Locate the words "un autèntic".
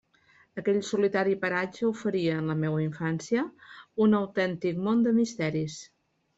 4.07-4.85